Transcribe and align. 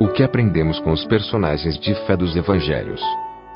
O 0.00 0.08
que 0.08 0.24
aprendemos 0.24 0.80
com 0.80 0.90
os 0.90 1.04
personagens 1.04 1.78
de 1.78 1.94
fé 2.06 2.16
dos 2.16 2.34
evangelhos? 2.34 3.00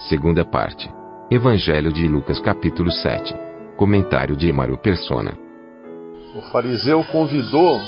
Segunda 0.09 0.45
parte. 0.45 0.89
Evangelho 1.29 1.93
de 1.93 2.07
Lucas 2.07 2.39
capítulo 2.39 2.93
7. 2.93 3.35
Comentário 3.77 4.37
de 4.37 4.49
Emaro 4.49 4.79
Persona. 4.79 5.37
O 6.37 6.41
fariseu 6.53 7.03
convidou 7.11 7.81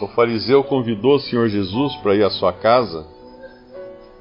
o 0.00 0.08
fariseu 0.08 0.62
convidou 0.62 1.16
o 1.16 1.20
Senhor 1.20 1.48
Jesus 1.48 1.96
para 1.96 2.14
ir 2.14 2.22
à 2.22 2.30
sua 2.30 2.52
casa, 2.52 3.06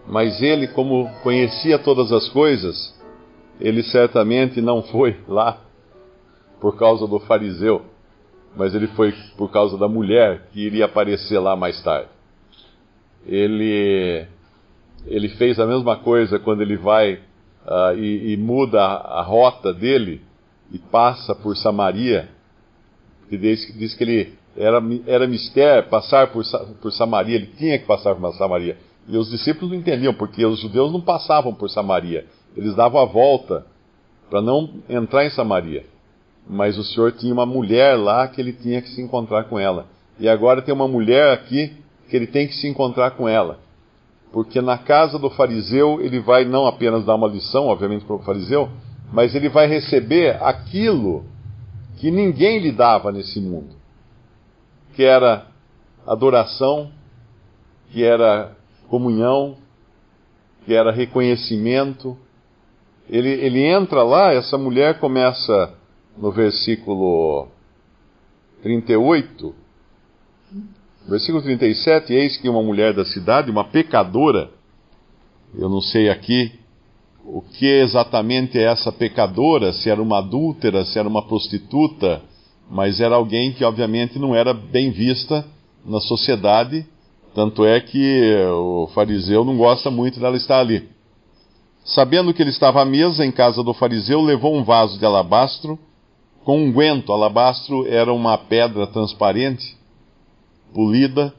mas 0.08 0.41
ele, 0.41 0.67
como 0.67 1.09
conhecia 1.22 1.77
todas 1.77 2.11
as 2.11 2.30
coisas, 2.30 3.00
ele 3.59 3.84
certamente 3.84 4.59
não 4.61 4.81
foi 4.81 5.20
lá 5.27 5.61
por 6.59 6.77
causa 6.77 7.05
do 7.08 7.20
fariseu, 7.20 7.84
mas 8.55 8.73
ele 8.73 8.88
foi 8.88 9.14
por 9.38 9.52
causa 9.52 9.77
da 9.77 9.88
mulher 9.88 10.48
que 10.52 10.61
iria 10.61 10.86
aparecer 10.86 11.38
lá 11.39 11.55
mais 11.55 11.81
tarde. 11.84 12.09
Ele, 13.26 14.25
ele 15.06 15.30
fez 15.30 15.59
a 15.59 15.66
mesma 15.66 15.97
coisa 15.97 16.39
quando 16.39 16.61
ele 16.61 16.78
vai 16.78 17.14
uh, 17.66 17.97
e, 17.97 18.34
e, 18.34 18.38
muda 18.38 18.81
a, 18.81 19.20
a, 19.20 19.22
rota 19.22 19.73
dele 19.73 20.22
e 20.72 20.78
passa 20.78 21.34
por 21.34 21.56
Samaria, 21.56 22.30
que 23.30 23.38
diz, 23.38 23.73
diz 23.78 23.94
que 23.94 24.03
ele 24.03 24.34
era, 24.58 24.81
era 25.08 25.28
mistério 25.28 25.89
passar 25.89 26.31
por, 26.31 26.44
por 26.81 26.92
Samaria, 26.92 27.36
ele 27.36 27.52
tinha 27.58 27.80
que 27.80 27.86
passar 27.86 28.16
por 28.16 28.34
Samaria. 28.34 28.78
E 29.08 29.17
os 29.17 29.30
discípulos 29.30 29.72
não 29.72 29.78
entendiam, 29.78 30.14
porque 30.14 30.45
os 30.45 30.59
judeus 30.59 30.92
não 30.92 31.02
passavam 31.02 31.53
por 31.53 31.69
Samaria, 31.69 32.25
eles 32.56 32.75
davam 32.75 33.02
a 33.02 33.06
volta 33.06 33.66
para 34.30 34.42
não 34.42 34.69
entrar 34.90 35.25
em 35.25 35.30
Samaria. 35.30 35.86
Mas 36.47 36.78
o 36.78 36.84
Senhor 36.84 37.12
tinha 37.14 37.34
uma 37.34 37.45
mulher 37.45 37.97
lá 37.97 38.28
que 38.28 38.42
ele 38.42 38.53
tinha 38.53 38.81
que 38.81 38.90
se 38.90 39.02
encontrar 39.02 39.45
com 39.45 39.58
ela. 39.58 39.88
E 40.19 40.28
agora 40.28 40.62
tem 40.62 40.73
uma 40.73 40.88
mulher 40.88 41.31
aqui 41.34 41.73
que 42.14 42.17
ele 42.17 42.28
tem 42.28 42.47
que 42.47 42.53
se 42.53 42.67
encontrar 42.67 43.09
com 43.17 43.28
ela. 43.28 43.58
Porque 44.31 44.61
na 44.61 44.78
casa 44.78 45.17
do 45.17 45.31
fariseu 45.31 46.00
ele 46.00 46.19
vai 46.19 46.45
não 46.45 46.67
apenas 46.67 47.03
dar 47.03 47.16
uma 47.16 47.28
lição, 47.28 47.66
obviamente, 47.66 48.06
para 48.06 48.16
o 48.16 48.19
fariseu, 48.19 48.69
mas 49.11 49.33
ele 49.33 49.50
vai 49.50 49.66
receber 49.66 50.38
aquilo 50.39 51.25
que 51.97 52.11
ninguém 52.11 52.59
lhe 52.59 52.72
dava 52.72 53.11
nesse 53.11 53.39
mundo 53.41 53.75
que 54.94 55.02
era 55.02 55.47
adoração, 56.06 56.91
que 57.89 58.03
era 58.03 58.56
comunhão, 58.88 59.58
que 60.66 60.73
era 60.75 60.91
reconhecimento. 60.91 62.16
Ele, 63.09 63.30
ele 63.30 63.66
entra 63.66 64.03
lá, 64.03 64.31
essa 64.31 64.56
mulher 64.56 65.00
começa 65.00 65.73
no 66.16 66.31
versículo 66.31 67.47
38, 68.61 69.56
versículo 71.08 71.42
37, 71.42 72.14
eis 72.14 72.38
que 72.38 72.50
uma 72.50 72.64
mulher 72.64 72.94
da 72.94 73.06
cidade, 73.06 73.52
uma 73.52 73.66
pecadora, 73.66 74.50
eu 75.58 75.70
não 75.70 75.82
sei 75.82 76.09
aqui 76.09 76.52
o 77.26 77.42
que 77.42 77.66
exatamente 77.66 78.58
é 78.58 78.64
essa 78.64 78.91
pecadora, 78.91 79.72
se 79.72 79.90
era 79.90 80.02
uma 80.02 80.19
adúltera, 80.19 80.84
se 80.84 81.00
era 81.00 81.08
uma 81.08 81.22
prostituta, 81.22 82.22
mas 82.69 83.00
era 83.00 83.16
alguém 83.16 83.53
que 83.53 83.63
obviamente 83.63 84.19
não 84.19 84.36
era 84.36 84.53
bem 84.53 84.92
vista 84.92 85.46
na 85.86 86.00
sociedade, 86.00 86.86
tanto 87.34 87.66
é 87.66 87.80
que 87.80 88.36
o 88.52 88.90
fariseu 88.94 89.44
não 89.44 89.58
gosta 89.58 89.90
muito 89.90 90.19
dela 90.19 90.36
estar 90.36 90.59
ali. 90.59 90.90
Sabendo 91.86 92.34
que 92.34 92.42
ele 92.42 92.50
estava 92.50 92.81
à 92.81 92.86
mesa 92.86 93.25
em 93.25 93.31
casa 93.31 93.63
do 93.63 93.74
fariseu, 93.74 94.22
levou 94.22 94.56
um 94.56 94.63
vaso 94.63 94.97
de 94.97 95.06
alabastro 95.06 95.78
com. 96.44 96.59
Um 96.59 97.12
alabastro 97.12 97.86
era 97.88 98.13
uma 98.13 98.38
pedra 98.38 98.88
transparente, 98.88 99.78
polida, 100.73 101.34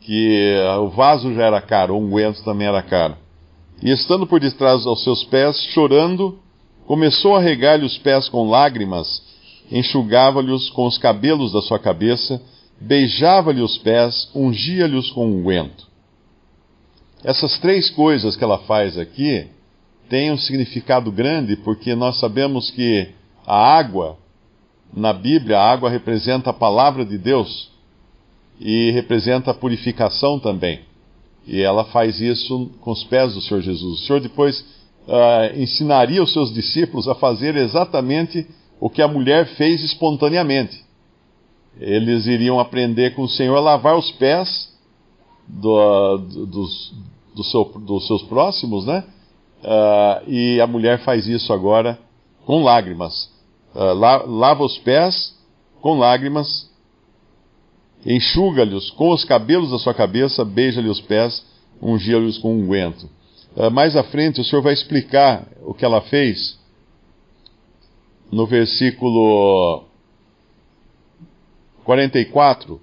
que 0.00 0.56
o 0.80 0.88
vaso 0.88 1.34
já 1.34 1.44
era 1.44 1.60
caro, 1.60 1.94
o 1.94 1.98
unguento 1.98 2.42
também 2.44 2.66
era 2.66 2.82
caro. 2.82 3.16
E 3.82 3.90
estando 3.90 4.26
por 4.26 4.40
detrás 4.40 4.86
aos 4.86 5.02
seus 5.02 5.24
pés, 5.24 5.56
chorando, 5.72 6.38
começou 6.86 7.36
a 7.36 7.40
regar-lhe 7.40 7.84
os 7.84 7.98
pés 7.98 8.28
com 8.28 8.48
lágrimas 8.48 9.22
enxugava-lhes 9.70 10.70
com 10.70 10.86
os 10.86 10.98
cabelos 10.98 11.52
da 11.52 11.62
sua 11.62 11.78
cabeça, 11.78 12.40
beijava-lhe 12.80 13.60
os 13.62 13.78
pés, 13.78 14.30
ungia-lhes 14.34 15.10
com 15.10 15.26
unguento. 15.26 15.86
Essas 17.22 17.58
três 17.58 17.90
coisas 17.90 18.36
que 18.36 18.44
ela 18.44 18.58
faz 18.58 18.98
aqui 18.98 19.46
têm 20.08 20.30
um 20.30 20.36
significado 20.36 21.10
grande, 21.10 21.56
porque 21.56 21.94
nós 21.94 22.18
sabemos 22.20 22.70
que 22.70 23.08
a 23.46 23.56
água, 23.78 24.18
na 24.92 25.12
Bíblia, 25.12 25.58
a 25.58 25.72
água 25.72 25.88
representa 25.88 26.50
a 26.50 26.54
palavra 26.54 27.04
de 27.04 27.16
Deus 27.16 27.70
e 28.60 28.90
representa 28.92 29.50
a 29.50 29.54
purificação 29.54 30.38
também. 30.38 30.80
E 31.46 31.60
ela 31.60 31.84
faz 31.84 32.20
isso 32.20 32.70
com 32.80 32.92
os 32.92 33.04
pés 33.04 33.34
do 33.34 33.40
Senhor 33.40 33.60
Jesus. 33.60 34.00
O 34.00 34.06
Senhor 34.06 34.20
depois 34.20 34.60
uh, 35.06 35.60
ensinaria 35.60 36.22
os 36.22 36.32
seus 36.32 36.52
discípulos 36.52 37.06
a 37.08 37.14
fazer 37.14 37.56
exatamente 37.56 38.46
o 38.80 38.88
que 38.88 39.02
a 39.02 39.08
mulher 39.08 39.46
fez 39.56 39.82
espontaneamente. 39.82 40.82
Eles 41.80 42.26
iriam 42.26 42.60
aprender 42.60 43.14
com 43.14 43.22
o 43.22 43.28
Senhor 43.28 43.56
a 43.56 43.60
lavar 43.60 43.96
os 43.96 44.10
pés 44.12 44.72
do, 45.48 46.18
do, 46.18 46.46
dos, 46.46 46.94
do 47.34 47.44
seu, 47.44 47.64
dos 47.64 48.06
seus 48.06 48.22
próximos, 48.22 48.86
né? 48.86 49.04
Uh, 49.62 50.30
e 50.30 50.60
a 50.60 50.66
mulher 50.66 51.02
faz 51.04 51.26
isso 51.26 51.52
agora 51.52 51.98
com 52.44 52.62
lágrimas. 52.62 53.30
Uh, 53.74 53.94
la, 53.94 54.22
lava 54.24 54.62
os 54.62 54.78
pés 54.78 55.34
com 55.80 55.98
lágrimas, 55.98 56.70
enxuga-lhes 58.04 58.90
com 58.90 59.10
os 59.10 59.24
cabelos 59.24 59.70
da 59.70 59.78
sua 59.78 59.94
cabeça, 59.94 60.44
beija-lhe 60.44 60.88
os 60.88 61.00
pés, 61.00 61.44
ungia-lhes 61.80 62.38
com 62.38 62.54
unguento. 62.54 63.08
Um 63.56 63.66
uh, 63.66 63.70
mais 63.70 63.96
à 63.96 64.02
frente, 64.02 64.40
o 64.40 64.44
Senhor 64.44 64.62
vai 64.62 64.74
explicar 64.74 65.46
o 65.62 65.72
que 65.72 65.84
ela 65.84 66.00
fez 66.02 66.58
no 68.30 68.46
versículo 68.46 69.84
44. 71.84 72.80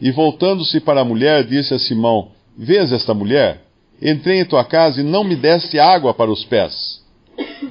E 0.00 0.10
voltando-se 0.10 0.80
para 0.80 1.00
a 1.00 1.04
mulher, 1.04 1.44
disse 1.44 1.74
a 1.74 1.78
Simão: 1.78 2.30
Vês 2.56 2.92
esta 2.92 3.14
mulher? 3.14 3.62
Entrei 4.00 4.40
em 4.40 4.44
tua 4.44 4.64
casa 4.64 5.00
e 5.00 5.04
não 5.04 5.24
me 5.24 5.34
deste 5.34 5.78
água 5.78 6.14
para 6.14 6.30
os 6.30 6.44
pés. 6.44 7.02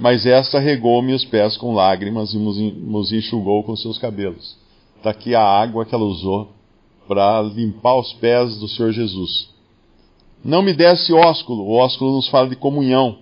Mas 0.02 0.26
esta 0.26 0.60
regou-me 0.60 1.14
os 1.14 1.24
pés 1.24 1.56
com 1.58 1.74
lágrimas 1.74 2.34
e 2.34 2.38
nos 2.38 3.12
enxugou 3.12 3.64
com 3.64 3.76
seus 3.76 3.98
cabelos. 3.98 4.58
Está 4.98 5.12
aqui 5.12 5.34
a 5.34 5.42
água 5.42 5.86
que 5.86 5.96
ela 5.96 6.04
usou 6.04 6.57
para 7.08 7.42
limpar 7.42 7.96
os 7.96 8.14
pés 8.14 8.58
do 8.58 8.68
Senhor 8.68 8.92
Jesus. 8.92 9.50
Não 10.44 10.62
me 10.62 10.74
desse 10.74 11.14
ósculo, 11.14 11.64
o 11.64 11.74
ósculo 11.74 12.16
nos 12.16 12.28
fala 12.28 12.50
de 12.50 12.56
comunhão. 12.56 13.20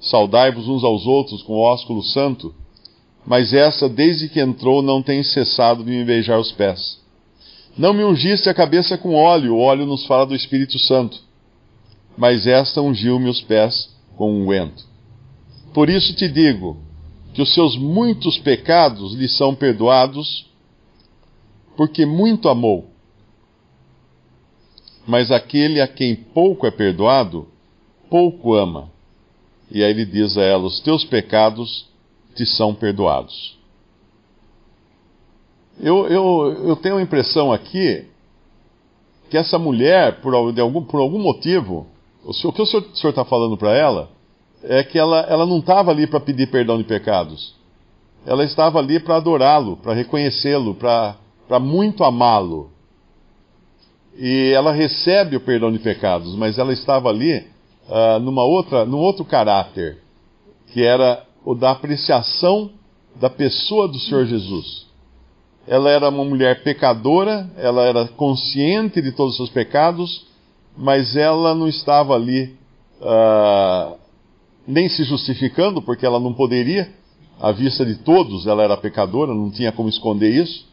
Saudai-vos 0.00 0.68
uns 0.68 0.82
aos 0.82 1.06
outros 1.06 1.42
com 1.42 1.54
o 1.54 1.60
ósculo 1.60 2.02
santo. 2.02 2.54
Mas 3.24 3.52
essa, 3.52 3.88
desde 3.88 4.28
que 4.28 4.40
entrou, 4.40 4.82
não 4.82 5.00
tem 5.00 5.22
cessado 5.22 5.84
de 5.84 5.90
me 5.90 6.04
beijar 6.04 6.40
os 6.40 6.50
pés. 6.50 7.00
Não 7.78 7.94
me 7.94 8.04
ungiste 8.04 8.48
a 8.48 8.54
cabeça 8.54 8.98
com 8.98 9.14
óleo, 9.14 9.54
o 9.54 9.60
óleo 9.60 9.86
nos 9.86 10.04
fala 10.06 10.26
do 10.26 10.34
Espírito 10.34 10.78
Santo. 10.78 11.18
Mas 12.16 12.46
esta 12.46 12.82
ungiu-me 12.82 13.28
os 13.28 13.40
pés 13.40 13.90
com 14.16 14.42
unguento. 14.42 14.84
Por 15.72 15.88
isso 15.88 16.14
te 16.14 16.28
digo 16.28 16.76
que 17.32 17.40
os 17.40 17.54
seus 17.54 17.76
muitos 17.76 18.38
pecados 18.38 19.14
lhe 19.14 19.28
são 19.28 19.54
perdoados, 19.54 20.46
porque 21.76 22.06
muito 22.06 22.48
amou. 22.48 22.90
Mas 25.06 25.30
aquele 25.30 25.80
a 25.80 25.88
quem 25.88 26.14
pouco 26.14 26.66
é 26.66 26.70
perdoado, 26.70 27.48
pouco 28.08 28.54
ama. 28.54 28.90
E 29.70 29.82
aí 29.82 29.90
ele 29.90 30.04
diz 30.04 30.36
a 30.36 30.42
ela: 30.42 30.64
Os 30.64 30.80
teus 30.80 31.04
pecados 31.04 31.88
te 32.34 32.46
são 32.46 32.74
perdoados. 32.74 33.58
Eu, 35.80 36.06
eu, 36.06 36.68
eu 36.68 36.76
tenho 36.76 36.98
a 36.98 37.02
impressão 37.02 37.52
aqui 37.52 38.06
que 39.30 39.36
essa 39.36 39.58
mulher, 39.58 40.20
por 40.20 40.34
algum, 40.34 40.84
por 40.84 41.00
algum 41.00 41.18
motivo, 41.18 41.86
o, 42.24 42.32
senhor, 42.32 42.50
o 42.50 42.52
que 42.52 42.62
o 42.62 42.66
senhor 42.66 43.10
está 43.10 43.24
falando 43.24 43.56
para 43.56 43.74
ela 43.74 44.10
é 44.62 44.84
que 44.84 44.98
ela, 44.98 45.20
ela 45.20 45.46
não 45.46 45.58
estava 45.58 45.90
ali 45.90 46.06
para 46.06 46.20
pedir 46.20 46.48
perdão 46.50 46.78
de 46.78 46.84
pecados. 46.84 47.54
Ela 48.24 48.44
estava 48.44 48.78
ali 48.78 49.00
para 49.00 49.16
adorá-lo, 49.16 49.76
para 49.78 49.94
reconhecê-lo, 49.94 50.74
para 50.74 51.16
para 51.52 51.60
muito 51.60 52.02
amá-lo. 52.02 52.70
E 54.16 54.52
ela 54.54 54.72
recebe 54.72 55.36
o 55.36 55.40
perdão 55.40 55.70
de 55.70 55.78
pecados, 55.78 56.34
mas 56.34 56.56
ela 56.56 56.72
estava 56.72 57.10
ali 57.10 57.44
uh, 57.90 58.18
numa 58.20 58.42
outra, 58.42 58.86
num 58.86 58.96
outro 58.96 59.22
caráter, 59.22 59.98
que 60.68 60.82
era 60.82 61.22
o 61.44 61.54
da 61.54 61.72
apreciação 61.72 62.70
da 63.16 63.28
pessoa 63.28 63.86
do 63.86 63.98
Senhor 63.98 64.24
Jesus. 64.24 64.86
Ela 65.68 65.90
era 65.90 66.08
uma 66.08 66.24
mulher 66.24 66.62
pecadora, 66.62 67.50
ela 67.58 67.82
era 67.82 68.08
consciente 68.08 69.02
de 69.02 69.12
todos 69.12 69.32
os 69.32 69.36
seus 69.36 69.50
pecados, 69.50 70.26
mas 70.74 71.14
ela 71.16 71.54
não 71.54 71.68
estava 71.68 72.14
ali 72.14 72.56
uh, 72.98 73.94
nem 74.66 74.88
se 74.88 75.04
justificando, 75.04 75.82
porque 75.82 76.06
ela 76.06 76.18
não 76.18 76.32
poderia, 76.32 76.90
à 77.38 77.52
vista 77.52 77.84
de 77.84 77.96
todos, 77.96 78.46
ela 78.46 78.62
era 78.62 78.74
pecadora, 78.74 79.34
não 79.34 79.50
tinha 79.50 79.70
como 79.70 79.90
esconder 79.90 80.30
isso, 80.30 80.71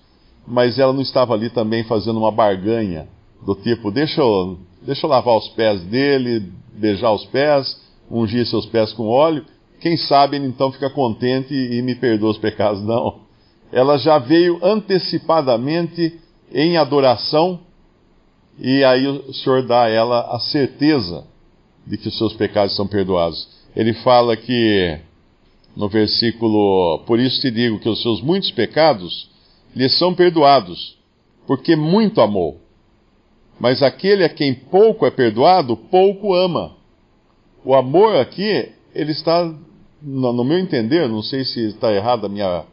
mas 0.50 0.80
ela 0.80 0.92
não 0.92 1.02
estava 1.02 1.36
ali 1.36 1.50
também 1.50 1.84
fazendo 1.84 2.18
uma 2.18 2.32
barganha 2.32 3.08
do 3.46 3.54
tipo, 3.56 3.92
deixa 3.92 4.20
eu, 4.20 4.58
deixa 4.82 5.06
eu 5.06 5.10
lavar 5.10 5.38
os 5.38 5.48
pés 5.50 5.82
dele, 5.84 6.52
beijar 6.74 7.14
os 7.14 7.24
pés, 7.26 7.80
ungir 8.10 8.46
seus 8.48 8.66
pés 8.66 8.92
com 8.92 9.08
óleo, 9.08 9.46
quem 9.80 9.96
sabe 9.96 10.36
ele 10.36 10.48
então 10.48 10.72
fica 10.72 10.90
contente 10.90 11.54
e 11.54 11.82
me 11.82 11.96
perdoa 11.96 12.32
os 12.32 12.38
pecados. 12.38 12.82
Não. 12.84 13.20
Ela 13.72 13.98
já 13.98 14.18
veio 14.18 14.60
antecipadamente 14.64 16.20
em 16.52 16.76
adoração, 16.76 17.60
e 18.58 18.84
aí 18.84 19.08
o 19.08 19.32
Senhor 19.32 19.62
dá 19.62 19.84
a 19.84 19.90
ela 19.90 20.36
a 20.36 20.40
certeza 20.40 21.24
de 21.86 21.96
que 21.98 22.08
os 22.08 22.18
seus 22.18 22.34
pecados 22.34 22.76
são 22.76 22.88
perdoados. 22.88 23.48
Ele 23.76 23.94
fala 23.94 24.36
que, 24.36 25.00
no 25.78 25.88
versículo, 25.88 27.04
por 27.06 27.20
isso 27.20 27.40
te 27.40 27.52
digo 27.52 27.80
que 27.80 27.88
os 27.88 28.02
seus 28.02 28.22
muitos 28.22 28.52
pecados 28.52 29.30
lhe 29.76 29.90
são 29.90 30.14
perdoados, 30.14 30.98
porque 31.46 31.76
muito 31.76 32.22
amou. 32.22 32.60
Mas 33.60 33.84
aquele 33.84 34.24
a 34.24 34.30
quem 34.30 34.54
pouco 34.54 35.06
é 35.06 35.12
perdoado, 35.12 35.76
pouco 35.76 36.34
ama. 36.34 36.76
O 37.64 37.76
amor 37.76 38.16
aqui, 38.16 38.72
ele 38.96 39.12
está, 39.12 39.54
no 40.02 40.44
meu 40.44 40.58
entender, 40.58 41.08
não 41.10 41.22
sei 41.22 41.44
se 41.44 41.68
está 41.68 41.94
errada 41.94 42.28
a 42.28 42.30
minha, 42.30 42.64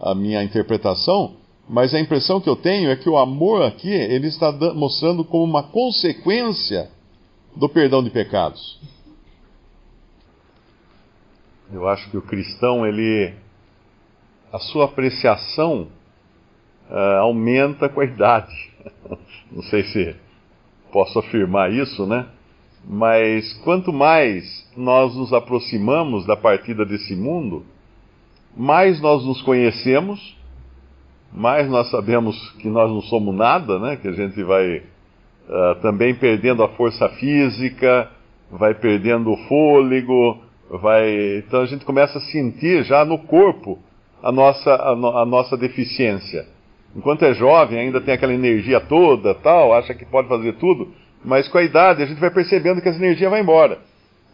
a 0.00 0.14
minha 0.14 0.42
interpretação, 0.44 1.34
mas 1.68 1.92
a 1.94 2.00
impressão 2.00 2.40
que 2.40 2.48
eu 2.48 2.54
tenho 2.54 2.90
é 2.90 2.96
que 2.96 3.08
o 3.08 3.18
amor 3.18 3.62
aqui, 3.62 3.90
ele 3.90 4.28
está 4.28 4.52
mostrando 4.72 5.24
como 5.24 5.42
uma 5.42 5.64
consequência 5.64 6.88
do 7.56 7.68
perdão 7.68 8.04
de 8.04 8.10
pecados. 8.10 8.78
Eu 11.72 11.88
acho 11.88 12.08
que 12.10 12.16
o 12.16 12.22
cristão, 12.22 12.86
ele, 12.86 13.34
a 14.52 14.60
sua 14.60 14.84
apreciação 14.84 15.88
uh, 16.90 17.20
aumenta 17.20 17.88
com 17.88 18.00
a 18.00 18.04
idade. 18.04 18.54
Não 19.50 19.62
sei 19.64 19.84
se 19.84 20.16
posso 20.92 21.18
afirmar 21.18 21.72
isso, 21.72 22.06
né? 22.06 22.26
Mas 22.88 23.52
quanto 23.64 23.92
mais 23.92 24.44
nós 24.76 25.14
nos 25.16 25.32
aproximamos 25.32 26.24
da 26.24 26.36
partida 26.36 26.84
desse 26.84 27.16
mundo, 27.16 27.64
mais 28.56 29.00
nós 29.00 29.24
nos 29.24 29.42
conhecemos, 29.42 30.36
mais 31.32 31.68
nós 31.68 31.90
sabemos 31.90 32.50
que 32.60 32.68
nós 32.68 32.90
não 32.90 33.02
somos 33.02 33.34
nada, 33.34 33.78
né? 33.78 33.96
Que 33.96 34.08
a 34.08 34.12
gente 34.12 34.42
vai 34.42 34.78
uh, 34.78 35.74
também 35.82 36.14
perdendo 36.14 36.62
a 36.62 36.68
força 36.68 37.08
física, 37.10 38.08
vai 38.50 38.74
perdendo 38.74 39.32
o 39.32 39.36
fôlego, 39.48 40.38
vai. 40.70 41.38
Então 41.38 41.62
a 41.62 41.66
gente 41.66 41.84
começa 41.84 42.18
a 42.18 42.22
sentir 42.22 42.84
já 42.84 43.04
no 43.04 43.18
corpo 43.18 43.78
a 44.22 44.30
nossa, 44.30 44.74
a, 44.74 44.94
no, 44.94 45.18
a 45.18 45.26
nossa 45.26 45.56
deficiência 45.56 46.55
enquanto 46.96 47.24
é 47.24 47.34
jovem, 47.34 47.78
ainda 47.78 48.00
tem 48.00 48.14
aquela 48.14 48.32
energia 48.32 48.80
toda, 48.80 49.34
tal, 49.34 49.74
acha 49.74 49.92
que 49.92 50.06
pode 50.06 50.28
fazer 50.28 50.54
tudo, 50.54 50.88
mas 51.22 51.46
com 51.46 51.58
a 51.58 51.62
idade 51.62 52.02
a 52.02 52.06
gente 52.06 52.18
vai 52.18 52.30
percebendo 52.30 52.80
que 52.80 52.88
essa 52.88 52.98
energia 52.98 53.28
vai 53.28 53.42
embora. 53.42 53.78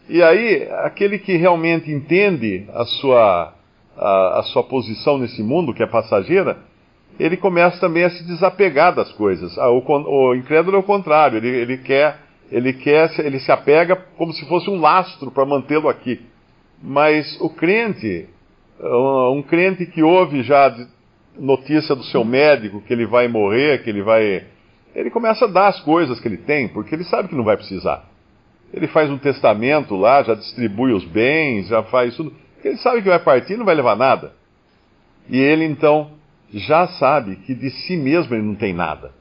E 0.07 0.21
aí, 0.23 0.67
aquele 0.83 1.19
que 1.19 1.35
realmente 1.35 1.91
entende 1.91 2.65
a 2.73 2.85
sua, 2.85 3.53
a, 3.97 4.39
a 4.39 4.43
sua 4.43 4.63
posição 4.63 5.17
nesse 5.17 5.43
mundo, 5.43 5.73
que 5.73 5.83
é 5.83 5.87
passageira, 5.87 6.57
ele 7.19 7.37
começa 7.37 7.79
também 7.79 8.03
a 8.03 8.09
se 8.09 8.23
desapegar 8.25 8.95
das 8.95 9.11
coisas. 9.11 9.57
Ah, 9.57 9.69
o, 9.69 9.83
o 9.85 10.35
incrédulo 10.35 10.77
é 10.77 10.79
o 10.79 10.83
contrário, 10.83 11.37
ele, 11.37 11.49
ele 11.49 11.77
quer, 11.77 12.19
ele 12.51 12.73
quer, 12.73 13.11
ele 13.19 13.39
se 13.39 13.51
apega 13.51 13.95
como 14.17 14.33
se 14.33 14.45
fosse 14.47 14.69
um 14.69 14.79
lastro 14.79 15.31
para 15.31 15.45
mantê-lo 15.45 15.89
aqui. 15.89 16.21
Mas 16.81 17.39
o 17.39 17.49
crente, 17.49 18.27
um 18.81 19.41
crente 19.41 19.85
que 19.85 20.03
ouve 20.03 20.43
já 20.43 20.73
notícia 21.37 21.95
do 21.95 22.03
seu 22.03 22.23
médico 22.23 22.81
que 22.81 22.93
ele 22.93 23.05
vai 23.05 23.27
morrer, 23.27 23.83
que 23.83 23.89
ele 23.89 24.01
vai. 24.01 24.45
Ele 24.93 25.09
começa 25.09 25.45
a 25.45 25.47
dar 25.47 25.67
as 25.67 25.79
coisas 25.81 26.19
que 26.19 26.27
ele 26.27 26.37
tem, 26.37 26.67
porque 26.67 26.93
ele 26.93 27.03
sabe 27.03 27.29
que 27.29 27.35
não 27.35 27.43
vai 27.43 27.57
precisar. 27.57 28.05
Ele 28.73 28.87
faz 28.87 29.09
um 29.09 29.17
testamento 29.17 29.95
lá, 29.95 30.23
já 30.23 30.33
distribui 30.33 30.93
os 30.93 31.05
bens, 31.05 31.67
já 31.67 31.83
faz 31.83 32.15
tudo. 32.15 32.33
Ele 32.63 32.77
sabe 32.77 33.01
que 33.01 33.09
vai 33.09 33.19
partir 33.19 33.53
e 33.53 33.57
não 33.57 33.65
vai 33.65 33.75
levar 33.75 33.95
nada. 33.95 34.33
E 35.29 35.37
ele 35.37 35.65
então 35.65 36.11
já 36.51 36.87
sabe 36.87 37.35
que 37.37 37.53
de 37.53 37.69
si 37.69 37.97
mesmo 37.97 38.33
ele 38.33 38.43
não 38.43 38.55
tem 38.55 38.73
nada. 38.73 39.11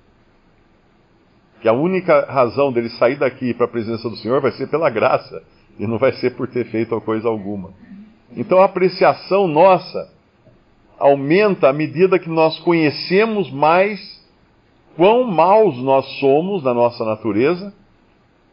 Que 1.60 1.68
a 1.68 1.72
única 1.72 2.26
razão 2.26 2.72
dele 2.72 2.90
sair 2.90 3.16
daqui 3.16 3.54
para 3.54 3.66
a 3.66 3.68
presença 3.68 4.08
do 4.08 4.16
Senhor 4.16 4.40
vai 4.40 4.52
ser 4.52 4.68
pela 4.68 4.90
graça, 4.90 5.42
e 5.78 5.86
não 5.86 5.96
vai 5.96 6.12
ser 6.12 6.34
por 6.34 6.48
ter 6.48 6.66
feito 6.66 7.00
coisa 7.00 7.28
alguma. 7.28 7.72
Então 8.36 8.60
a 8.60 8.64
apreciação 8.64 9.46
nossa 9.46 10.10
aumenta 11.02 11.68
à 11.68 11.72
medida 11.72 12.16
que 12.16 12.28
nós 12.28 12.60
conhecemos 12.60 13.50
mais 13.50 14.00
quão 14.96 15.24
maus 15.24 15.76
nós 15.78 16.06
somos 16.20 16.62
na 16.62 16.72
nossa 16.72 17.04
natureza 17.04 17.74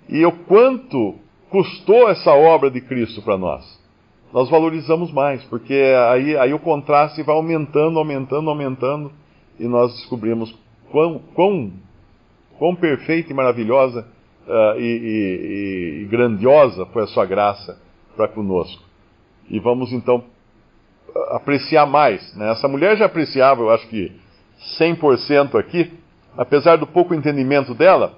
e 0.09 0.25
o 0.25 0.31
quanto 0.31 1.13
custou 1.51 2.09
essa 2.09 2.33
obra 2.33 2.71
de 2.71 2.81
Cristo 2.81 3.21
para 3.21 3.37
nós. 3.37 3.79
Nós 4.33 4.49
valorizamos 4.49 5.11
mais, 5.11 5.43
porque 5.43 5.75
aí, 6.09 6.35
aí 6.37 6.51
o 6.51 6.59
contraste 6.59 7.21
vai 7.21 7.35
aumentando, 7.35 7.99
aumentando, 7.99 8.49
aumentando, 8.49 9.11
e 9.59 9.67
nós 9.67 9.93
descobrimos 9.93 10.55
quão, 10.91 11.21
quão, 11.35 11.71
quão 12.57 12.75
perfeita 12.75 13.31
e 13.31 13.35
maravilhosa 13.35 14.07
uh, 14.47 14.79
e, 14.79 14.81
e, 14.81 16.01
e 16.01 16.05
grandiosa 16.05 16.87
foi 16.87 17.03
a 17.03 17.07
sua 17.07 17.27
graça 17.27 17.79
para 18.15 18.27
conosco. 18.27 18.81
E 19.51 19.59
vamos 19.59 19.91
então 19.93 20.23
apreciar 21.31 21.85
mais. 21.85 22.35
Né? 22.35 22.51
Essa 22.51 22.67
mulher 22.67 22.97
já 22.97 23.05
apreciava, 23.05 23.61
eu 23.61 23.69
acho 23.69 23.87
que 23.87 24.11
100% 24.79 25.55
aqui, 25.59 25.93
apesar 26.37 26.77
do 26.77 26.87
pouco 26.87 27.13
entendimento 27.13 27.73
dela, 27.73 28.17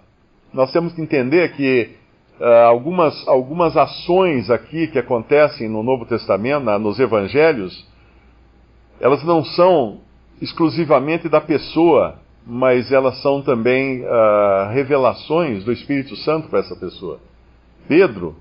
nós 0.54 0.72
temos 0.72 0.94
que 0.94 1.02
entender 1.02 1.54
que 1.54 1.96
uh, 2.40 2.68
algumas, 2.68 3.28
algumas 3.28 3.78
ações 3.78 4.50
aqui 4.50 4.88
que 4.88 5.00
acontecem 5.00 5.70
no 5.70 5.84
Novo 5.84 6.06
Testamento, 6.06 6.64
na, 6.64 6.78
nos 6.78 7.00
Evangelhos, 7.00 7.88
elas 9.00 9.24
não 9.24 9.44
são 9.44 10.00
exclusivamente 10.42 11.30
da 11.30 11.40
pessoa, 11.40 12.16
mas 12.46 12.92
elas 12.92 13.22
são 13.22 13.42
também 13.42 14.04
uh, 14.04 14.72
revelações 14.72 15.64
do 15.64 15.72
Espírito 15.72 16.16
Santo 16.18 16.50
para 16.50 16.60
essa 16.60 16.76
pessoa. 16.76 17.20
Pedro, 17.88 18.36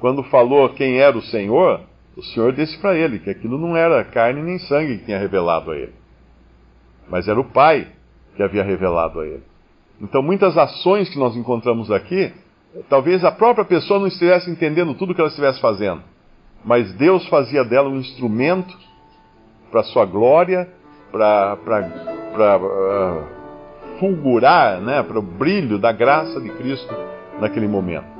quando 0.00 0.22
falou 0.24 0.68
quem 0.70 0.98
era 0.98 1.16
o 1.16 1.22
Senhor, 1.22 1.80
o 2.20 2.22
Senhor 2.22 2.52
disse 2.52 2.76
para 2.78 2.94
ele 2.94 3.18
que 3.18 3.30
aquilo 3.30 3.56
não 3.56 3.74
era 3.74 4.04
carne 4.04 4.42
nem 4.42 4.58
sangue 4.58 4.98
que 4.98 5.06
tinha 5.06 5.18
revelado 5.18 5.70
a 5.70 5.76
ele, 5.76 5.94
mas 7.08 7.26
era 7.26 7.40
o 7.40 7.44
Pai 7.44 7.88
que 8.36 8.42
havia 8.42 8.62
revelado 8.62 9.20
a 9.20 9.26
ele. 9.26 9.42
Então, 9.98 10.22
muitas 10.22 10.56
ações 10.56 11.08
que 11.08 11.18
nós 11.18 11.34
encontramos 11.34 11.90
aqui, 11.90 12.30
talvez 12.90 13.24
a 13.24 13.32
própria 13.32 13.64
pessoa 13.64 13.98
não 13.98 14.06
estivesse 14.06 14.50
entendendo 14.50 14.94
tudo 14.94 15.14
que 15.14 15.20
ela 15.20 15.30
estivesse 15.30 15.58
fazendo, 15.62 16.02
mas 16.62 16.92
Deus 16.92 17.26
fazia 17.28 17.64
dela 17.64 17.88
um 17.88 17.96
instrumento 17.96 18.76
para 19.70 19.80
a 19.80 19.84
sua 19.84 20.04
glória, 20.04 20.68
para 21.10 21.56
uh, 22.34 23.98
fulgurar, 23.98 24.78
né, 24.82 25.02
para 25.02 25.18
o 25.18 25.22
brilho 25.22 25.78
da 25.78 25.90
graça 25.90 26.38
de 26.38 26.50
Cristo 26.50 26.94
naquele 27.40 27.66
momento. 27.66 28.19